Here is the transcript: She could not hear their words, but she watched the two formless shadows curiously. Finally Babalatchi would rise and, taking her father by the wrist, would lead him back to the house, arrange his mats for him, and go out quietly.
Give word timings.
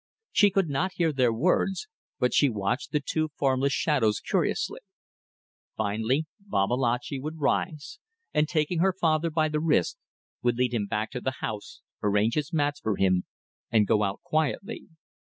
She 0.31 0.49
could 0.49 0.67
not 0.67 0.93
hear 0.93 1.13
their 1.13 1.31
words, 1.31 1.87
but 2.17 2.33
she 2.33 2.49
watched 2.49 2.91
the 2.91 2.99
two 3.05 3.29
formless 3.37 3.71
shadows 3.73 4.19
curiously. 4.19 4.79
Finally 5.77 6.25
Babalatchi 6.39 7.19
would 7.19 7.39
rise 7.39 7.99
and, 8.33 8.49
taking 8.49 8.79
her 8.79 8.93
father 8.99 9.29
by 9.29 9.47
the 9.47 9.59
wrist, 9.59 9.99
would 10.41 10.57
lead 10.57 10.73
him 10.73 10.87
back 10.87 11.11
to 11.11 11.21
the 11.21 11.35
house, 11.41 11.81
arrange 12.01 12.33
his 12.33 12.51
mats 12.51 12.79
for 12.79 12.95
him, 12.95 13.25
and 13.69 13.85
go 13.85 14.01
out 14.01 14.21
quietly. 14.23 14.87